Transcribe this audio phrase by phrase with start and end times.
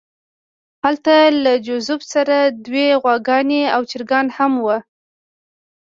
[0.83, 4.77] هلته له جوزف سره دوې غواګانې او چرګان هم وو